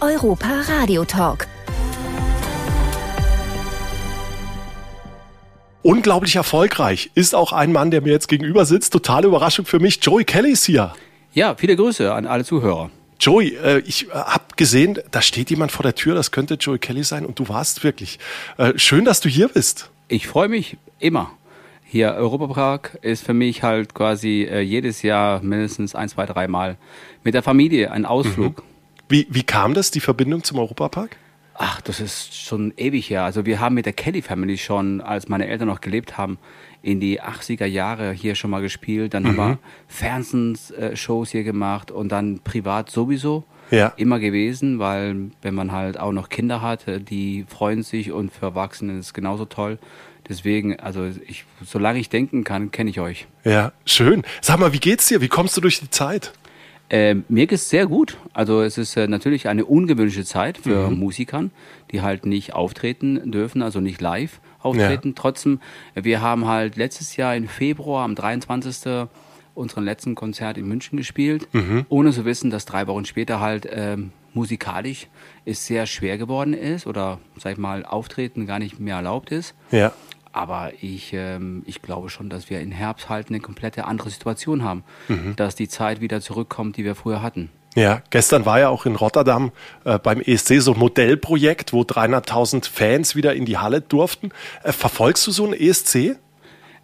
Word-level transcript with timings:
Der 0.00 0.08
Europa 0.08 0.48
Radio 0.68 1.04
Talk. 1.04 1.46
Unglaublich 5.82 6.36
erfolgreich 6.36 7.10
ist 7.14 7.34
auch 7.34 7.52
ein 7.52 7.72
Mann, 7.72 7.90
der 7.90 8.00
mir 8.02 8.10
jetzt 8.12 8.28
gegenüber 8.28 8.64
sitzt. 8.64 8.92
Totale 8.92 9.28
Überraschung 9.28 9.64
für 9.64 9.80
mich. 9.80 9.98
Joey 10.02 10.24
Kelly 10.24 10.52
ist 10.52 10.66
hier. 10.66 10.92
Ja, 11.32 11.54
viele 11.56 11.76
Grüße 11.76 12.12
an 12.12 12.26
alle 12.26 12.44
Zuhörer. 12.44 12.90
Joey, 13.20 13.56
äh, 13.56 13.78
ich 13.80 14.08
äh, 14.08 14.10
habe 14.12 14.44
gesehen, 14.56 14.98
da 15.10 15.22
steht 15.22 15.50
jemand 15.50 15.72
vor 15.72 15.82
der 15.82 15.94
Tür, 15.94 16.14
das 16.14 16.30
könnte 16.30 16.54
Joey 16.54 16.78
Kelly 16.78 17.04
sein 17.04 17.26
und 17.26 17.38
du 17.38 17.48
warst 17.48 17.82
wirklich. 17.82 18.18
Äh, 18.56 18.74
schön, 18.76 19.04
dass 19.04 19.20
du 19.20 19.28
hier 19.28 19.48
bist. 19.48 19.90
Ich 20.08 20.26
freue 20.26 20.48
mich 20.48 20.76
immer. 20.98 21.32
Hier 21.84 22.14
Europapark 22.14 22.98
ist 23.02 23.24
für 23.24 23.34
mich 23.34 23.62
halt 23.62 23.94
quasi 23.94 24.46
jedes 24.46 25.00
Jahr 25.00 25.42
mindestens 25.42 25.94
ein, 25.94 26.10
zwei, 26.10 26.26
dreimal 26.26 26.76
mit 27.24 27.32
der 27.32 27.42
Familie 27.42 27.90
ein 27.92 28.04
Ausflug. 28.04 28.58
Mhm. 28.58 28.77
Wie, 29.08 29.26
wie 29.30 29.42
kam 29.42 29.74
das, 29.74 29.90
die 29.90 30.00
Verbindung 30.00 30.44
zum 30.44 30.58
Europapark? 30.58 31.16
Ach, 31.54 31.80
das 31.80 31.98
ist 31.98 32.36
schon 32.40 32.72
ewig 32.76 33.10
her. 33.10 33.24
Also 33.24 33.44
wir 33.44 33.58
haben 33.58 33.74
mit 33.74 33.84
der 33.84 33.92
Kelly 33.92 34.22
Family 34.22 34.58
schon, 34.58 35.00
als 35.00 35.28
meine 35.28 35.48
Eltern 35.48 35.66
noch 35.66 35.80
gelebt 35.80 36.16
haben, 36.16 36.38
in 36.82 37.00
die 37.00 37.20
80er 37.20 37.66
Jahre 37.66 38.12
hier 38.12 38.36
schon 38.36 38.50
mal 38.50 38.62
gespielt. 38.62 39.14
Dann 39.14 39.24
mhm. 39.24 39.28
haben 39.28 39.36
wir 39.36 39.58
Fernsehshows 39.88 41.30
hier 41.30 41.42
gemacht 41.42 41.90
und 41.90 42.12
dann 42.12 42.38
privat 42.40 42.90
sowieso 42.90 43.44
ja. 43.70 43.92
immer 43.96 44.20
gewesen, 44.20 44.78
weil 44.78 45.30
wenn 45.42 45.54
man 45.54 45.72
halt 45.72 45.98
auch 45.98 46.12
noch 46.12 46.28
Kinder 46.28 46.62
hat, 46.62 46.84
die 47.10 47.44
freuen 47.48 47.82
sich 47.82 48.12
und 48.12 48.32
für 48.32 48.46
Erwachsene 48.46 48.98
ist 48.98 49.06
es 49.06 49.14
genauso 49.14 49.44
toll. 49.44 49.78
Deswegen, 50.28 50.78
also 50.78 51.10
ich, 51.26 51.44
solange 51.64 51.98
ich 51.98 52.10
denken 52.10 52.44
kann, 52.44 52.70
kenne 52.70 52.90
ich 52.90 53.00
euch. 53.00 53.26
Ja, 53.44 53.72
schön. 53.86 54.24
Sag 54.42 54.58
mal, 54.58 54.72
wie 54.72 54.78
geht's 54.78 55.08
dir? 55.08 55.20
Wie 55.20 55.28
kommst 55.28 55.56
du 55.56 55.60
durch 55.60 55.80
die 55.80 55.90
Zeit? 55.90 56.32
Äh, 56.90 57.16
mir 57.28 57.46
geht 57.46 57.58
es 57.58 57.68
sehr 57.68 57.86
gut. 57.86 58.16
Also 58.32 58.62
es 58.62 58.78
ist 58.78 58.96
äh, 58.96 59.06
natürlich 59.08 59.48
eine 59.48 59.64
ungewöhnliche 59.64 60.24
Zeit 60.24 60.58
für 60.58 60.90
mhm. 60.90 60.98
Musikern, 60.98 61.50
die 61.90 62.00
halt 62.00 62.24
nicht 62.24 62.54
auftreten 62.54 63.30
dürfen, 63.30 63.62
also 63.62 63.80
nicht 63.80 64.00
live 64.00 64.40
auftreten. 64.60 65.08
Ja. 65.08 65.14
Trotzdem, 65.16 65.60
wir 65.94 66.20
haben 66.20 66.46
halt 66.46 66.76
letztes 66.76 67.16
Jahr 67.16 67.36
im 67.36 67.48
Februar, 67.48 68.04
am 68.04 68.14
23. 68.14 69.06
unseren 69.54 69.84
letzten 69.84 70.14
Konzert 70.14 70.56
in 70.56 70.66
München 70.66 70.96
gespielt, 70.96 71.48
mhm. 71.52 71.84
ohne 71.88 72.12
zu 72.12 72.24
wissen, 72.24 72.50
dass 72.50 72.64
drei 72.64 72.86
Wochen 72.86 73.04
später 73.04 73.40
halt 73.40 73.68
ähm, 73.70 74.12
musikalisch 74.32 75.08
es 75.44 75.66
sehr 75.66 75.86
schwer 75.86 76.16
geworden 76.16 76.54
ist 76.54 76.86
oder, 76.86 77.18
sag 77.36 77.52
ich 77.52 77.58
mal, 77.58 77.84
Auftreten 77.84 78.46
gar 78.46 78.58
nicht 78.58 78.78
mehr 78.78 78.96
erlaubt 78.96 79.30
ist. 79.30 79.54
Ja. 79.70 79.92
Aber 80.32 80.72
ich, 80.80 81.12
ähm, 81.12 81.62
ich 81.66 81.82
glaube 81.82 82.10
schon, 82.10 82.28
dass 82.30 82.50
wir 82.50 82.60
in 82.60 82.70
Herbst 82.70 83.08
halt 83.08 83.28
eine 83.28 83.40
komplette 83.40 83.84
andere 83.84 84.10
Situation 84.10 84.62
haben. 84.62 84.84
Mhm. 85.08 85.36
Dass 85.36 85.54
die 85.54 85.68
Zeit 85.68 86.00
wieder 86.00 86.20
zurückkommt, 86.20 86.76
die 86.76 86.84
wir 86.84 86.94
früher 86.94 87.22
hatten. 87.22 87.50
Ja, 87.74 88.02
gestern 88.10 88.44
war 88.46 88.58
ja 88.58 88.70
auch 88.70 88.86
in 88.86 88.96
Rotterdam 88.96 89.52
äh, 89.84 89.98
beim 89.98 90.20
ESC 90.20 90.60
so 90.60 90.72
ein 90.72 90.78
Modellprojekt, 90.78 91.72
wo 91.72 91.82
300.000 91.82 92.68
Fans 92.68 93.14
wieder 93.14 93.34
in 93.34 93.44
die 93.44 93.58
Halle 93.58 93.80
durften. 93.80 94.30
Äh, 94.62 94.72
verfolgst 94.72 95.26
du 95.26 95.30
so 95.30 95.46
ein 95.46 95.52
ESC? 95.52 96.16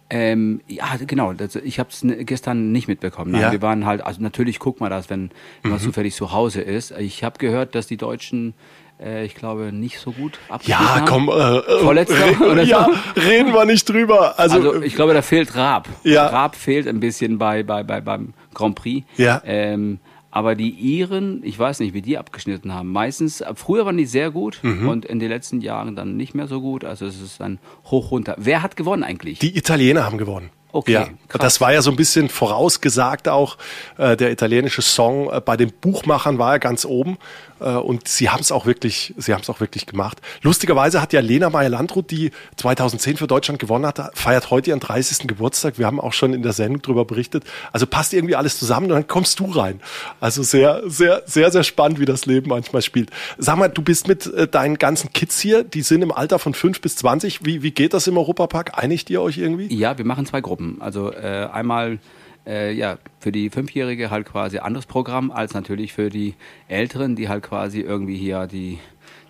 Ähm, 0.09 0.61
ja, 0.67 0.85
genau. 1.05 1.33
Das, 1.33 1.55
ich 1.55 1.79
habe 1.79 1.89
es 1.89 2.05
gestern 2.25 2.71
nicht 2.71 2.87
mitbekommen. 2.87 3.31
Nein, 3.31 3.41
ja. 3.41 3.51
Wir 3.51 3.61
waren 3.61 3.85
halt, 3.85 4.05
also 4.05 4.21
natürlich 4.21 4.59
guckt 4.59 4.79
man 4.79 4.91
das, 4.91 5.09
wenn 5.09 5.31
man 5.63 5.73
mhm. 5.73 5.79
zufällig 5.79 6.15
zu 6.15 6.31
Hause 6.31 6.61
ist. 6.61 6.91
Ich 6.91 7.23
habe 7.23 7.39
gehört, 7.39 7.73
dass 7.73 7.87
die 7.87 7.97
Deutschen 7.97 8.53
äh, 8.99 9.25
ich 9.25 9.35
glaube, 9.35 9.71
nicht 9.71 9.99
so 9.99 10.11
gut 10.11 10.39
abgeschnitten 10.49 10.83
Ja, 10.83 11.05
komm, 11.07 11.29
äh, 11.29 11.31
äh 11.31 11.79
Vorletzter 11.81 12.41
oder 12.51 12.63
ja, 12.63 12.85
so. 12.85 13.21
reden 13.21 13.53
wir 13.53 13.65
nicht 13.65 13.87
drüber. 13.87 14.39
Also, 14.39 14.57
also, 14.57 14.81
ich 14.81 14.95
glaube, 14.95 15.13
da 15.13 15.21
fehlt 15.21 15.55
Raab. 15.55 15.89
Ja. 16.03 16.27
Raab 16.27 16.55
fehlt 16.55 16.87
ein 16.87 16.99
bisschen 16.99 17.37
bei, 17.37 17.63
bei, 17.63 17.83
bei, 17.83 18.01
beim 18.01 18.33
Grand 18.53 18.75
Prix. 18.75 19.05
Ja. 19.17 19.41
Ähm, 19.45 19.99
aber 20.31 20.55
die 20.55 20.69
Iren, 20.69 21.41
ich 21.45 21.57
weiß 21.57 21.79
nicht, 21.79 21.93
wie 21.93 22.01
die 22.01 22.17
abgeschnitten 22.17 22.73
haben. 22.73 22.91
Meistens, 22.91 23.41
früher 23.55 23.85
waren 23.85 23.95
die 23.95 24.05
sehr 24.05 24.31
gut 24.31 24.59
mhm. 24.63 24.89
und 24.89 25.05
in 25.05 25.19
den 25.19 25.29
letzten 25.29 25.61
Jahren 25.61 25.95
dann 25.95 26.17
nicht 26.17 26.35
mehr 26.35 26.47
so 26.47 26.59
gut. 26.59 26.83
Also 26.83 27.05
es 27.05 27.21
ist 27.21 27.39
dann 27.39 27.57
hoch 27.85 28.11
runter. 28.11 28.35
Wer 28.37 28.61
hat 28.61 28.75
gewonnen 28.75 29.03
eigentlich? 29.03 29.39
Die 29.39 29.57
Italiener 29.57 30.03
haben 30.03 30.17
gewonnen. 30.17 30.49
Okay, 30.75 30.91
ja, 30.91 31.07
krass. 31.29 31.41
das 31.41 31.61
war 31.61 31.71
ja 31.71 31.81
so 31.81 31.89
ein 31.89 31.95
bisschen 31.95 32.27
vorausgesagt 32.27 33.29
auch. 33.29 33.57
Äh, 33.97 34.17
der 34.17 34.29
italienische 34.33 34.81
Song 34.81 35.31
äh, 35.31 35.39
bei 35.39 35.55
den 35.55 35.71
Buchmachern 35.71 36.37
war 36.37 36.51
ja 36.51 36.57
ganz 36.57 36.83
oben 36.83 37.17
äh, 37.61 37.69
und 37.75 38.09
sie 38.09 38.29
haben 38.29 38.41
es 38.41 38.51
auch 38.51 38.65
wirklich, 38.65 39.13
sie 39.15 39.33
haben 39.33 39.39
es 39.39 39.49
auch 39.49 39.61
wirklich 39.61 39.85
gemacht. 39.85 40.19
Lustigerweise 40.41 41.01
hat 41.01 41.13
ja 41.13 41.21
Lena 41.21 41.49
Meyer-Landrut, 41.49 42.11
die 42.11 42.31
2010 42.57 43.15
für 43.15 43.25
Deutschland 43.25 43.57
gewonnen 43.57 43.85
hat, 43.85 44.17
feiert 44.17 44.51
heute 44.51 44.71
ihren 44.71 44.81
30. 44.81 45.27
Geburtstag. 45.27 45.79
Wir 45.79 45.85
haben 45.85 46.01
auch 46.01 46.11
schon 46.11 46.33
in 46.33 46.43
der 46.43 46.51
Sendung 46.51 46.81
darüber 46.81 47.05
berichtet. 47.05 47.45
Also 47.71 47.87
passt 47.87 48.11
irgendwie 48.11 48.35
alles 48.35 48.59
zusammen 48.59 48.87
und 48.87 48.95
dann 48.95 49.07
kommst 49.07 49.39
du 49.39 49.45
rein. 49.45 49.79
Also 50.19 50.43
sehr, 50.43 50.81
sehr, 50.87 51.23
sehr, 51.25 51.53
sehr 51.53 51.63
spannend, 51.63 52.01
wie 52.01 52.05
das 52.05 52.25
Leben 52.25 52.49
manchmal 52.49 52.81
spielt. 52.81 53.11
Sag 53.37 53.57
mal, 53.57 53.69
du 53.69 53.81
bist 53.81 54.09
mit 54.09 54.27
äh, 54.27 54.45
deinen 54.45 54.77
ganzen 54.77 55.13
Kids 55.13 55.39
hier, 55.39 55.63
die 55.63 55.83
sind 55.83 56.01
im 56.01 56.11
Alter 56.11 56.37
von 56.37 56.53
5 56.53 56.81
bis 56.81 56.97
20. 56.97 57.45
Wie, 57.45 57.63
wie 57.63 57.71
geht 57.71 57.93
das 57.93 58.07
im 58.07 58.17
Europapark? 58.17 58.77
Einigt 58.77 59.09
ihr 59.09 59.21
euch 59.21 59.37
irgendwie? 59.37 59.73
Ja, 59.73 59.97
wir 59.97 60.03
machen 60.03 60.25
zwei 60.25 60.41
Gruppen 60.41 60.64
haben. 60.65 60.81
Also 60.81 61.11
äh, 61.11 61.47
einmal 61.51 61.99
äh, 62.45 62.73
ja, 62.73 62.97
für 63.19 63.31
die 63.31 63.49
Fünfjährige 63.49 64.09
halt 64.09 64.27
quasi 64.27 64.59
anderes 64.59 64.85
Programm 64.85 65.31
als 65.31 65.53
natürlich 65.53 65.93
für 65.93 66.09
die 66.09 66.35
Älteren, 66.67 67.15
die 67.15 67.29
halt 67.29 67.43
quasi 67.43 67.81
irgendwie 67.81 68.17
hier 68.17 68.47
die, 68.47 68.79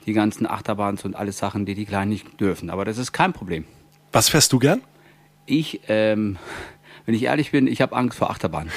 die 0.06 0.14
ganzen 0.14 0.48
Achterbahns 0.48 1.06
und 1.06 1.16
alles 1.16 1.38
Sachen, 1.38 1.66
die 1.66 1.76
die 1.76 1.86
Kleinen 1.86 2.12
nicht 2.12 2.40
dürfen. 2.40 2.70
Aber 2.70 2.86
das 2.86 2.98
ist 2.98 3.12
kein 3.12 3.34
Problem. 3.34 3.66
Was 4.12 4.30
fährst 4.30 4.52
du 4.54 4.60
gern? 4.60 4.82
Ich, 5.46 5.82
ähm, 5.88 6.38
wenn 7.06 7.16
ich 7.16 7.24
ehrlich 7.24 7.52
bin, 7.52 7.68
ich 7.68 7.82
habe 7.82 7.96
Angst 7.96 8.18
vor 8.18 8.30
Achterbahn. 8.30 8.70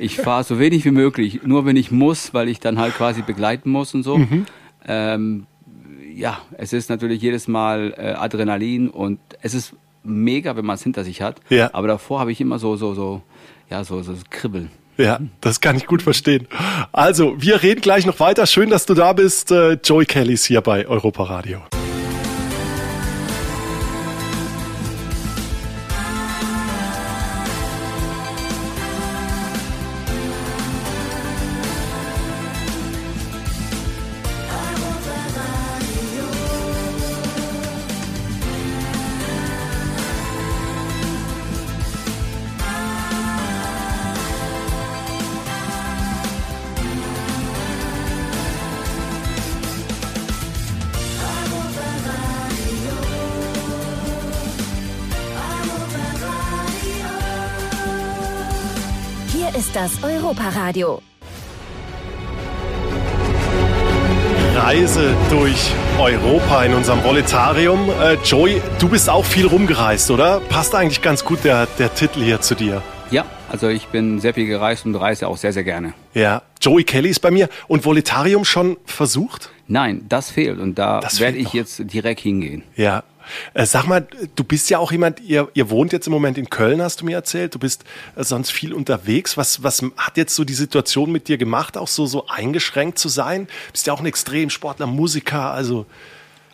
Ich 0.00 0.16
fahre 0.16 0.44
so 0.44 0.58
wenig 0.58 0.84
wie 0.84 0.90
möglich, 0.90 1.40
nur 1.44 1.66
wenn 1.66 1.76
ich 1.76 1.90
muss, 1.90 2.32
weil 2.34 2.48
ich 2.48 2.60
dann 2.60 2.78
halt 2.78 2.94
quasi 2.94 3.22
begleiten 3.22 3.70
muss 3.70 3.94
und 3.94 4.02
so. 4.02 4.18
Mhm. 4.18 4.46
Ähm, 4.86 5.46
ja, 6.14 6.38
es 6.56 6.72
ist 6.72 6.88
natürlich 6.88 7.22
jedes 7.22 7.48
Mal 7.48 7.94
äh, 7.96 8.12
Adrenalin 8.12 8.88
und 8.90 9.20
es 9.40 9.54
ist 9.54 9.74
mega, 10.08 10.56
wenn 10.56 10.64
man 10.64 10.74
es 10.74 10.82
hinter 10.82 11.04
sich 11.04 11.22
hat. 11.22 11.40
Ja. 11.48 11.70
Aber 11.72 11.88
davor 11.88 12.20
habe 12.20 12.32
ich 12.32 12.40
immer 12.40 12.58
so, 12.58 12.76
so, 12.76 12.94
so, 12.94 13.22
ja, 13.70 13.84
so, 13.84 14.02
so 14.02 14.14
Kribbeln. 14.30 14.70
Ja, 14.96 15.20
das 15.40 15.60
kann 15.60 15.76
ich 15.76 15.86
gut 15.86 16.02
verstehen. 16.02 16.48
Also, 16.90 17.40
wir 17.40 17.62
reden 17.62 17.80
gleich 17.80 18.04
noch 18.04 18.18
weiter. 18.18 18.46
Schön, 18.46 18.68
dass 18.68 18.84
du 18.84 18.94
da 18.94 19.12
bist. 19.12 19.52
Äh, 19.52 19.74
Joey 19.84 20.06
Kellys 20.06 20.44
hier 20.44 20.60
bei 20.60 20.88
Europa 20.88 21.22
Radio. 21.22 21.60
Das 59.74 60.02
Europaradio. 60.02 61.00
Reise 64.54 65.14
durch 65.30 65.72
Europa 65.98 66.64
in 66.64 66.74
unserem 66.74 67.02
Voletarium. 67.02 67.88
Äh, 67.88 68.14
Joey, 68.24 68.60
du 68.78 68.88
bist 68.88 69.08
auch 69.08 69.24
viel 69.24 69.46
rumgereist, 69.46 70.10
oder? 70.10 70.40
Passt 70.40 70.74
eigentlich 70.74 71.00
ganz 71.00 71.24
gut 71.24 71.44
der, 71.44 71.66
der 71.78 71.94
Titel 71.94 72.22
hier 72.22 72.40
zu 72.40 72.54
dir. 72.54 72.82
Ja, 73.10 73.24
also 73.50 73.68
ich 73.68 73.86
bin 73.86 74.20
sehr 74.20 74.34
viel 74.34 74.46
gereist 74.46 74.84
und 74.84 74.94
reise 74.96 75.26
auch 75.28 75.36
sehr, 75.38 75.52
sehr 75.52 75.64
gerne. 75.64 75.94
Ja, 76.12 76.42
Joey 76.60 76.84
Kelly 76.84 77.08
ist 77.08 77.20
bei 77.20 77.30
mir. 77.30 77.48
Und 77.68 77.84
Voletarium 77.84 78.44
schon 78.44 78.76
versucht? 78.84 79.50
Nein, 79.66 80.04
das 80.08 80.30
fehlt 80.30 80.58
und 80.58 80.78
da 80.78 81.00
werde 81.18 81.38
ich 81.38 81.44
noch. 81.46 81.54
jetzt 81.54 81.82
direkt 81.92 82.20
hingehen. 82.20 82.64
Ja, 82.76 83.02
äh, 83.54 83.66
sag 83.66 83.86
mal, 83.86 84.06
du 84.36 84.44
bist 84.44 84.70
ja 84.70 84.78
auch 84.78 84.92
jemand, 84.92 85.20
ihr, 85.20 85.48
ihr 85.54 85.70
wohnt 85.70 85.92
jetzt 85.92 86.06
im 86.06 86.12
Moment 86.12 86.38
in 86.38 86.50
Köln, 86.50 86.82
hast 86.82 87.00
du 87.00 87.04
mir 87.04 87.16
erzählt. 87.16 87.54
Du 87.54 87.58
bist 87.58 87.84
äh, 88.16 88.24
sonst 88.24 88.50
viel 88.50 88.72
unterwegs. 88.72 89.36
Was, 89.36 89.62
was 89.62 89.82
hat 89.96 90.16
jetzt 90.16 90.34
so 90.34 90.44
die 90.44 90.54
Situation 90.54 91.12
mit 91.12 91.28
dir 91.28 91.38
gemacht, 91.38 91.76
auch 91.76 91.88
so, 91.88 92.06
so 92.06 92.26
eingeschränkt 92.26 92.98
zu 92.98 93.08
sein? 93.08 93.48
Bist 93.72 93.86
ja 93.86 93.92
auch 93.92 94.00
ein 94.00 94.06
Extremsportler, 94.06 94.86
Musiker, 94.86 95.52
also. 95.52 95.86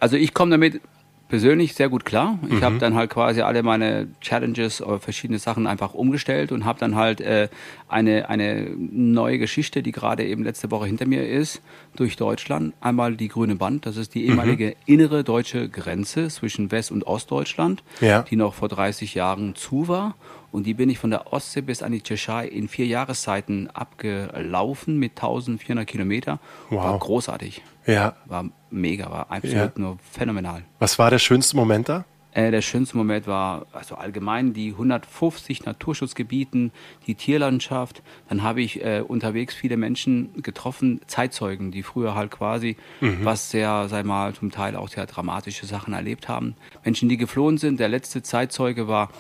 Also 0.01 0.17
ich 0.17 0.35
komme 0.35 0.51
damit 0.51 0.81
persönlich 1.29 1.75
sehr 1.75 1.89
gut 1.89 2.05
klar. 2.05 2.39
Ich 2.47 2.55
mhm. 2.55 2.63
habe 2.63 2.79
dann 2.79 2.95
halt 2.95 3.11
quasi 3.11 3.41
alle 3.41 3.63
meine 3.63 4.09
Challenges 4.21 4.83
oder 4.83 5.01
verschiedene 5.01 5.39
Sachen 5.39 5.67
einfach 5.67 5.95
umgestellt 5.95 6.53
und 6.53 6.65
habe 6.65 6.79
dann 6.79 6.95
halt 6.95 7.21
äh, 7.21 7.49
eine, 7.89 8.29
eine 8.29 8.71
neue 8.77 9.39
Geschichte, 9.39 9.83
die 9.83 9.93
gerade 9.93 10.25
eben 10.25 10.45
letzte 10.45 10.71
Woche 10.71 10.87
hinter 10.87 11.07
mir 11.07 11.27
ist, 11.29 11.63
durch 11.97 12.17
Deutschland. 12.17 12.75
Einmal 12.81 13.17
die 13.17 13.29
Grüne 13.29 13.57
Band, 13.57 13.87
das 13.87 13.97
ist 13.97 14.15
die 14.15 14.23
mhm. 14.25 14.31
ehemalige 14.31 14.67
mhm. 14.67 14.75
innere 14.87 15.25
deutsche 15.25 15.69
Grenze 15.69 16.29
zwischen 16.29 16.71
West- 16.71 16.93
und 16.93 17.07
Ostdeutschland, 17.07 17.83
ja. 18.01 18.23
die 18.23 18.37
noch 18.37 18.55
vor 18.55 18.69
30 18.69 19.15
Jahren 19.15 19.55
zu 19.55 19.89
war 19.89 20.15
Und 20.55 20.67
die 20.67 20.75
bin 20.75 20.89
ich 20.89 21.01
von 21.01 21.11
der 21.11 21.33
Ostsee 21.33 21.63
bis 21.63 21.83
an 21.83 21.91
die 21.91 22.01
Tschechei 22.01 22.47
in 22.47 22.69
vier 22.69 22.87
Jahreszeiten 22.87 23.69
abgelaufen 23.71 25.01
mit 25.01 25.17
1400 25.17 25.85
Kilometer. 25.85 26.39
Wow. 26.71 26.85
War 26.85 26.99
großartig. 27.01 27.63
Ja. 27.87 28.15
War 28.27 28.49
mega, 28.71 29.11
war 29.11 29.33
absolut 29.33 29.57
ja. 29.57 29.73
nur 29.75 29.99
phänomenal. 30.13 30.63
Was 30.79 30.97
war 30.97 31.11
der 31.11 31.19
schönste 31.19 31.57
Moment 31.57 31.89
da? 31.89 32.05
Äh, 32.35 32.53
der 32.53 32.63
schönste 32.63 32.97
Moment 32.97 33.27
war 33.27 33.67
also 33.73 33.97
allgemein 33.97 34.53
die 34.53 34.71
150 34.71 35.65
Naturschutzgebieten, 35.65 36.71
die 37.09 37.17
Tierlandschaft. 37.17 38.05
Dann 38.29 38.45
habe 38.45 38.63
ich 38.63 38.81
äh, 38.85 39.01
unterwegs 39.01 39.55
viele 39.55 39.77
Menschen 39.77 40.41
getroffen, 40.41 41.01
Zeitzeugen, 41.09 41.73
die 41.73 41.83
früher 41.83 42.15
halt 42.15 42.31
quasi 42.31 42.77
mhm. 43.01 43.25
was 43.25 43.51
sehr, 43.51 43.89
sei 43.89 44.05
mal, 44.05 44.35
zum 44.35 44.53
Teil 44.53 44.77
auch 44.77 44.89
sehr 44.89 45.07
dramatische 45.07 45.67
Sachen 45.67 45.95
erlebt 45.95 46.29
haben. 46.29 46.55
Menschen, 46.85 47.09
die 47.09 47.17
geflohen 47.17 47.59
sind. 47.59 47.81
Der 47.81 47.89
letzte 47.89 48.23
Zeitzeuge 48.23 48.87
war 48.87 49.11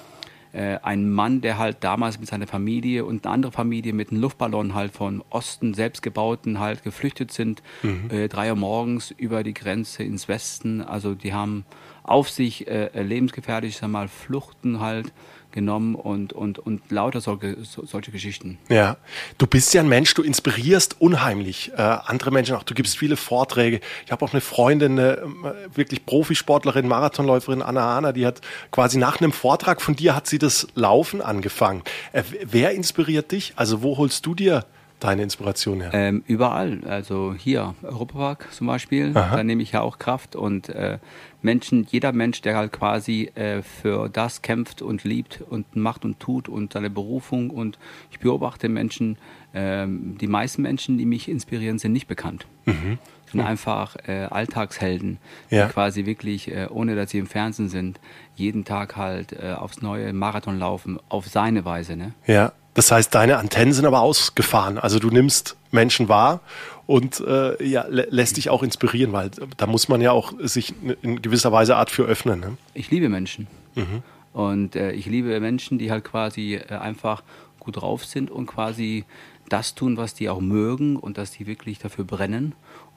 äh, 0.54 0.78
ein 0.82 1.10
Mann, 1.10 1.40
der 1.40 1.58
halt 1.58 1.78
damals 1.80 2.20
mit 2.20 2.28
seiner 2.28 2.46
Familie 2.46 3.04
und 3.04 3.26
eine 3.26 3.34
andere 3.34 3.52
Familie 3.52 3.92
mit 3.92 4.10
einem 4.10 4.20
Luftballon 4.20 4.74
halt 4.74 4.92
von 4.92 5.22
Osten 5.30 5.74
selbstgebauten 5.74 6.60
halt 6.60 6.84
geflüchtet 6.84 7.32
sind. 7.32 7.62
Mhm. 7.82 8.08
Äh, 8.10 8.28
drei 8.28 8.50
Uhr 8.50 8.56
morgens 8.56 9.10
über 9.10 9.42
die 9.42 9.54
Grenze 9.54 10.04
ins 10.04 10.28
Westen. 10.28 10.80
Also 10.80 11.14
die 11.14 11.32
haben 11.32 11.64
auf 12.04 12.30
sich 12.30 12.68
äh, 12.68 13.02
lebensgefährlich, 13.02 13.76
sag 13.76 13.88
mal, 13.88 14.08
Fluchten 14.08 14.80
halt 14.80 15.12
genommen 15.54 15.94
und, 15.94 16.32
und, 16.32 16.58
und 16.58 16.90
lauter 16.90 17.20
solche, 17.20 17.56
so, 17.62 17.86
solche 17.86 18.10
Geschichten. 18.10 18.58
Ja, 18.68 18.96
du 19.38 19.46
bist 19.46 19.72
ja 19.72 19.82
ein 19.82 19.88
Mensch, 19.88 20.12
du 20.14 20.22
inspirierst 20.22 21.00
unheimlich 21.00 21.72
äh, 21.76 21.80
andere 21.80 22.32
Menschen 22.32 22.56
auch. 22.56 22.64
Du 22.64 22.74
gibst 22.74 22.98
viele 22.98 23.16
Vorträge. 23.16 23.80
Ich 24.04 24.12
habe 24.12 24.24
auch 24.24 24.32
eine 24.32 24.40
Freundin, 24.40 24.98
eine 24.98 25.18
äh, 25.18 25.76
wirklich 25.76 26.04
Profisportlerin, 26.04 26.88
Marathonläuferin, 26.88 27.62
Anna 27.62 27.82
Hana, 27.82 28.12
die 28.12 28.26
hat 28.26 28.40
quasi 28.72 28.98
nach 28.98 29.20
einem 29.20 29.32
Vortrag 29.32 29.80
von 29.80 29.94
dir 29.94 30.14
hat 30.16 30.26
sie 30.26 30.38
das 30.38 30.66
Laufen 30.74 31.22
angefangen. 31.22 31.82
Äh, 32.12 32.24
wer 32.44 32.72
inspiriert 32.72 33.30
dich? 33.30 33.52
Also 33.56 33.82
wo 33.82 33.96
holst 33.96 34.26
du 34.26 34.34
dir 34.34 34.66
deine 35.00 35.22
Inspiration 35.22 35.80
her? 35.80 35.90
Ähm, 35.92 36.22
überall. 36.26 36.80
Also 36.86 37.34
hier, 37.36 37.74
Europapark 37.82 38.52
zum 38.52 38.66
Beispiel, 38.66 39.12
Aha. 39.14 39.36
da 39.36 39.44
nehme 39.44 39.62
ich 39.62 39.72
ja 39.72 39.80
auch 39.80 39.98
Kraft 39.98 40.36
und 40.36 40.68
äh, 40.68 40.98
Menschen, 41.42 41.86
jeder 41.90 42.12
Mensch, 42.12 42.40
der 42.40 42.56
halt 42.56 42.72
quasi 42.72 43.30
äh, 43.34 43.62
für 43.62 44.08
das 44.08 44.42
kämpft 44.42 44.80
und 44.80 45.04
liebt 45.04 45.42
und 45.42 45.76
macht 45.76 46.04
und 46.04 46.18
tut 46.18 46.48
und 46.48 46.72
seine 46.72 46.90
Berufung 46.90 47.50
und 47.50 47.78
ich 48.10 48.18
beobachte 48.18 48.68
Menschen, 48.68 49.18
äh, 49.52 49.86
die 49.86 50.26
meisten 50.26 50.62
Menschen, 50.62 50.96
die 50.96 51.06
mich 51.06 51.28
inspirieren, 51.28 51.78
sind 51.78 51.92
nicht 51.92 52.08
bekannt. 52.08 52.46
Mhm. 52.64 52.98
Sind 53.26 53.40
mhm. 53.40 53.46
einfach 53.46 53.96
äh, 54.06 54.26
Alltagshelden, 54.30 55.18
ja. 55.50 55.66
die 55.66 55.72
quasi 55.72 56.06
wirklich, 56.06 56.50
äh, 56.50 56.66
ohne 56.70 56.96
dass 56.96 57.10
sie 57.10 57.18
im 57.18 57.26
Fernsehen 57.26 57.68
sind, 57.68 58.00
jeden 58.36 58.64
Tag 58.64 58.96
halt 58.96 59.32
äh, 59.32 59.52
aufs 59.52 59.82
neue 59.82 60.12
Marathon 60.12 60.58
laufen, 60.58 60.98
auf 61.08 61.26
seine 61.28 61.64
Weise. 61.64 61.96
Ne? 61.96 62.14
Ja. 62.26 62.52
Das 62.74 62.90
heißt, 62.90 63.14
deine 63.14 63.38
Antennen 63.38 63.72
sind 63.72 63.86
aber 63.86 64.00
ausgefahren. 64.00 64.78
Also 64.78 64.98
du 64.98 65.08
nimmst 65.08 65.56
Menschen 65.70 66.08
wahr 66.08 66.40
und 66.86 67.20
äh, 67.20 67.62
ja, 67.64 67.86
lä 67.88 68.06
lässt 68.10 68.36
dich 68.36 68.50
auch 68.50 68.62
inspirieren, 68.62 69.12
weil 69.12 69.30
da 69.56 69.66
muss 69.66 69.88
man 69.88 70.00
ja 70.00 70.12
auch 70.12 70.32
sich 70.40 70.74
in 71.02 71.22
gewisser 71.22 71.52
Weise 71.52 71.76
Art 71.76 71.90
für 71.90 72.04
öffnen. 72.04 72.40
Ne? 72.40 72.56
Ich 72.74 72.90
liebe 72.90 73.08
Menschen. 73.08 73.46
Mhm. 73.74 74.02
Und 74.32 74.76
äh, 74.76 74.90
ich 74.92 75.06
liebe 75.06 75.38
Menschen, 75.40 75.78
die 75.78 75.90
halt 75.90 76.04
quasi 76.04 76.56
äh, 76.56 76.74
einfach 76.74 77.22
gut 77.60 77.76
drauf 77.76 78.04
sind 78.04 78.30
und 78.30 78.46
quasi 78.46 79.04
das 79.48 79.74
tun, 79.74 79.96
was 79.96 80.14
die 80.14 80.28
auch 80.28 80.40
mögen 80.40 80.96
und 80.96 81.18
dass 81.18 81.32
die 81.32 81.46
wirklich 81.46 81.78
dafür 81.78 82.04
brennen 82.04 82.54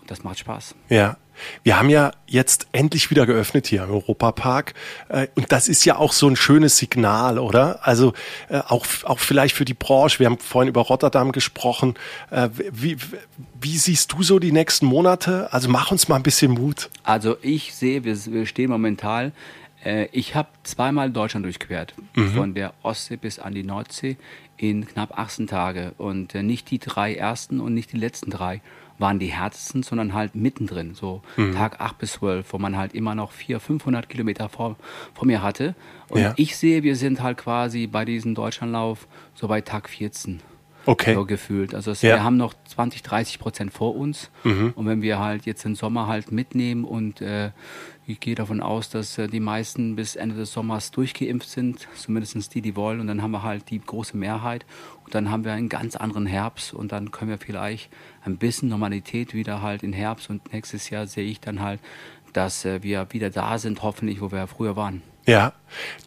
das 0.07 0.23
macht 0.23 0.39
Spaß. 0.39 0.75
Ja. 0.89 1.17
Wir 1.61 1.77
haben 1.77 1.91
ja 1.91 2.13
jetzt 2.25 2.65
endlich 2.71 3.11
wieder 3.11 3.27
geöffnet 3.27 3.67
hier 3.67 3.83
im 3.83 3.91
Europapark. 3.91 4.73
Äh, 5.07 5.27
und 5.35 5.51
das 5.51 5.67
ist 5.67 5.85
ja 5.85 5.97
auch 5.97 6.11
so 6.11 6.27
ein 6.27 6.35
schönes 6.35 6.77
Signal, 6.77 7.38
oder? 7.38 7.85
Also 7.85 8.13
äh, 8.49 8.57
auch, 8.57 8.88
auch 9.03 9.19
vielleicht 9.19 9.55
für 9.55 9.65
die 9.65 9.75
Branche. 9.75 10.17
Wir 10.17 10.25
haben 10.25 10.39
vorhin 10.39 10.69
über 10.69 10.81
Rotterdam 10.81 11.31
gesprochen. 11.31 11.94
Äh, 12.31 12.49
wie, 12.71 12.97
wie 13.61 13.77
siehst 13.77 14.13
du 14.13 14.23
so 14.23 14.39
die 14.39 14.51
nächsten 14.51 14.88
Monate? 14.88 15.53
Also 15.53 15.69
mach 15.69 15.91
uns 15.91 16.07
mal 16.07 16.15
ein 16.15 16.23
bisschen 16.23 16.53
Mut. 16.53 16.89
Also 17.03 17.38
ich 17.44 17.75
sehe, 17.75 18.03
wir, 18.03 18.17
wir 18.25 18.47
stehen 18.47 18.71
momentan 18.71 19.31
ich 20.12 20.36
habe 20.36 20.50
zweimal 20.63 21.12
Deutschland 21.12 21.45
durchquert, 21.45 21.94
mhm. 22.16 22.30
von 22.30 22.54
der 22.54 22.74
Ostsee 22.84 23.18
bis 23.18 23.39
an 23.39 23.54
die 23.54 23.63
Nordsee 23.63 24.18
in 24.57 24.86
knapp 24.88 25.18
18 25.18 25.48
Tage. 25.48 25.94
Und 25.98 26.34
nicht 26.34 26.72
die 26.72 26.80
drei 26.80 27.16
ersten 27.16 27.60
und 27.60 27.74
nicht 27.74 27.92
die 27.92 27.98
letzten 27.98 28.31
drei 28.31 28.62
waren 29.00 29.19
die 29.19 29.28
härtesten, 29.28 29.84
sondern 29.84 30.13
halt 30.13 30.36
mittendrin, 30.36 30.95
so 30.95 31.22
mhm. 31.36 31.54
Tag 31.54 31.80
8 31.80 31.98
bis 32.00 32.13
12, 32.13 32.51
wo 32.54 32.57
man 32.57 32.78
halt 32.78 32.94
immer 32.94 33.16
noch 33.16 33.31
400, 33.31 33.66
500 33.66 34.10
Kilometer 34.10 34.50
vor, 34.50 34.75
vor 35.13 35.28
mir 35.28 35.42
hatte. 35.42 35.75
Und 36.10 36.22
ja. 36.22 36.33
ich 36.36 36.57
sehe, 36.57 36.83
wir 36.83 36.95
sind 36.95 37.22
halt 37.22 37.38
quasi 37.38 37.88
bei 37.88 38.06
diesem 38.06 38.33
Deutschlandlauf 38.33 39.07
so 39.36 39.48
bei 39.48 39.62
Tag 39.62 39.90
14. 39.90 40.42
Okay. 40.88 41.16
So 41.16 41.25
gefühlt. 41.25 41.75
Also 41.75 41.92
es, 41.92 42.01
ja. 42.01 42.16
wir 42.16 42.24
haben 42.24 42.38
noch 42.38 42.54
20, 42.66 43.04
30 43.04 43.39
Prozent 43.39 43.74
vor 43.74 43.95
uns. 43.95 44.31
Mhm. 44.45 44.72
Und 44.74 44.86
wenn 44.86 45.01
wir 45.01 45.19
halt 45.19 45.45
jetzt 45.45 45.66
den 45.66 45.75
Sommer 45.75 46.07
halt 46.07 46.31
mitnehmen 46.31 46.86
und 46.86 47.19
äh, 47.19 47.51
ich 48.07 48.22
gehe 48.22 48.36
davon 48.36 48.62
aus, 48.62 48.89
dass 48.89 49.18
äh, 49.18 49.28
die 49.28 49.42
meisten 49.42 49.98
bis 49.98 50.16
Ende 50.16 50.36
des 50.36 50.54
Sommers 50.54 50.92
durchgeimpft 50.92 51.50
sind, 51.50 51.89
zumindest 51.98 52.56
die, 52.56 52.62
die 52.62 52.78
wollen. 52.78 53.01
Und 53.01 53.07
dann 53.07 53.22
haben 53.22 53.31
wir 53.31 53.44
halt 53.44 53.69
die 53.69 53.80
große 53.80 54.16
Mehrheit. 54.16 54.66
Und 55.04 55.13
dann 55.13 55.30
haben 55.30 55.44
wir 55.44 55.51
einen 55.51 55.68
ganz 55.68 55.98
anderen 55.98 56.25
Herbst. 56.25 56.74
Und 56.74 56.94
dann 56.94 57.12
können 57.12 57.31
wir 57.31 57.38
vielleicht 57.38 57.92
ein 58.24 58.38
bisschen 58.38 58.69
Normalität 58.69 59.33
wieder 59.33 59.62
halt 59.62 59.83
in 59.83 59.92
Herbst. 59.92 60.30
Und 60.30 60.54
nächstes 60.54 60.90
Jahr 60.90 61.06
sehe 61.06 61.25
ich 61.30 61.42
dann 61.42 61.60
halt, 61.60 61.81
dass 62.31 62.63
äh, 62.63 62.81
wir 62.81 63.07
wieder 63.12 63.30
da 63.30 63.57
sind, 63.57 63.83
hoffentlich, 63.83 64.22
wo 64.22 64.31
wir 64.31 64.48
früher 64.48 64.78
waren. 64.78 65.01
Ja. 65.27 65.51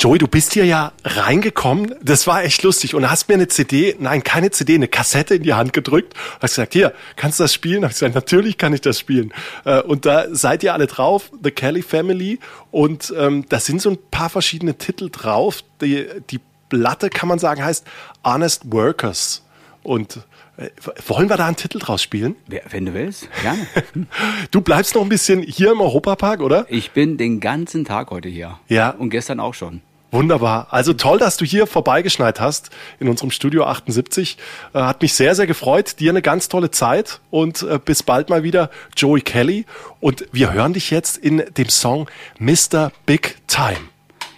Joey, 0.01 0.19
du 0.19 0.27
bist 0.27 0.55
hier 0.55 0.65
ja 0.65 0.93
reingekommen. 1.05 1.95
Das 2.03 2.27
war 2.27 2.43
echt 2.43 2.63
lustig. 2.63 2.95
Und 2.95 3.09
hast 3.09 3.29
mir 3.29 3.35
eine 3.35 3.47
CD, 3.49 3.95
nein, 4.01 4.25
keine 4.25 4.51
CD, 4.51 4.75
eine 4.75 4.89
Kassette 4.89 5.35
in 5.35 5.43
die 5.43 5.53
Hand 5.53 5.75
gedrückt. 5.75 6.15
Hast 6.41 6.55
gesagt, 6.55 6.73
hier, 6.73 6.95
kannst 7.17 7.39
du 7.39 7.45
das 7.45 7.53
spielen? 7.53 7.85
Hab 7.85 7.91
ich 7.91 7.97
gesagt, 7.97 8.15
natürlich 8.15 8.57
kann 8.57 8.73
ich 8.73 8.81
das 8.81 8.99
spielen. 8.99 9.33
Äh, 9.67 9.83
und 9.83 10.07
da 10.07 10.35
seid 10.35 10.63
ihr 10.63 10.73
alle 10.73 10.87
drauf, 10.87 11.31
The 11.45 11.51
Kelly 11.51 11.83
Family. 11.83 12.41
Und 12.71 13.13
ähm, 13.17 13.45
da 13.49 13.61
sind 13.61 13.83
so 13.83 13.91
ein 13.91 13.99
paar 14.11 14.31
verschiedene 14.31 14.77
Titel 14.79 15.11
drauf. 15.11 15.63
Die, 15.83 16.09
die 16.31 16.41
Platte, 16.71 17.11
kann 17.11 17.29
man 17.29 17.39
sagen, 17.39 17.63
heißt 17.63 17.87
Honest 18.25 18.73
Workers. 18.73 19.45
Und 19.83 20.19
äh, 20.57 20.69
wollen 21.07 21.31
wir 21.31 21.37
da 21.37 21.47
einen 21.47 21.57
Titel 21.57 21.79
draus 21.79 22.03
spielen? 22.03 22.37
Wenn 22.71 22.87
du 22.87 22.95
willst, 22.95 23.29
gerne. 23.43 23.67
Du 24.51 24.61
bleibst 24.61 24.95
noch 24.95 25.03
ein 25.03 25.09
bisschen 25.09 25.43
hier 25.43 25.73
im 25.73 25.81
Europapark, 25.81 26.41
oder? 26.41 26.67
Ich 26.69 26.91
bin 26.91 27.17
den 27.17 27.41
ganzen 27.41 27.85
Tag 27.85 28.11
heute 28.11 28.29
hier. 28.29 28.59
Ja. 28.69 28.91
Und 28.91 29.11
gestern 29.11 29.41
auch 29.41 29.55
schon. 29.55 29.81
Wunderbar. 30.13 30.67
Also 30.71 30.93
toll, 30.93 31.19
dass 31.19 31.37
du 31.37 31.45
hier 31.45 31.69
vorbeigeschneit 31.69 32.41
hast 32.41 32.71
in 32.99 33.09
unserem 33.09 33.31
Studio 33.31 33.65
78. 33.65 34.39
Äh, 34.75 34.81
hat 34.81 35.03
mich 35.03 35.15
sehr, 35.15 35.35
sehr 35.35 35.47
gefreut. 35.47 36.01
Dir 36.01 36.11
eine 36.11 36.21
ganz 36.21 36.49
tolle 36.49 36.71
Zeit 36.71 37.21
und 37.31 37.63
äh, 37.63 37.79
bis 37.83 38.03
bald 38.03 38.29
mal 38.29 38.43
wieder, 38.43 38.71
Joey 38.97 39.21
Kelly. 39.21 39.67
Und 40.01 40.27
wir 40.33 40.53
hören 40.53 40.73
dich 40.73 40.91
jetzt 40.91 41.17
in 41.17 41.45
dem 41.57 41.69
Song 41.69 42.09
Mr. 42.39 42.91
Big 43.07 43.37
Time. 43.47 43.79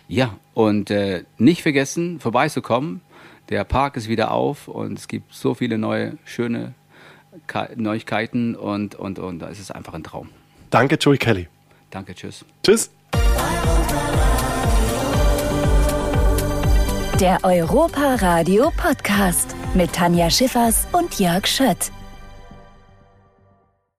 Ja, 0.09 0.37
und 0.53 0.91
äh, 0.91 1.25
nicht 1.39 1.63
vergessen, 1.63 2.21
vorbeizukommen 2.21 3.01
der 3.53 3.65
Park 3.65 3.97
ist 3.97 4.09
wieder 4.09 4.33
auf 4.33 4.67
und 4.67 4.99
es 4.99 5.07
gibt 5.07 5.33
so 5.33 5.55
viele 5.55 5.79
neue, 5.79 6.19
schöne 6.25 6.75
Neuigkeiten 7.77 8.57
und, 8.57 8.95
und, 8.95 9.19
und 9.19 9.39
da 9.39 9.47
ist 9.47 9.61
es 9.61 9.71
einfach 9.71 9.95
ein 9.95 10.03
Traum. 10.03 10.29
Danke, 10.71 10.97
Joey 10.97 11.19
Kelly. 11.19 11.49
Danke, 11.91 12.15
tschüss. 12.15 12.45
Tschüss. 12.63 12.91
Der 17.21 17.39
Europa 17.45 18.17
Radio 18.17 18.73
Podcast 18.77 19.55
mit 19.75 19.93
Tanja 19.93 20.29
Schiffers 20.31 20.89
und 20.93 21.21
Jörg 21.21 21.47
Schött. 21.47 21.93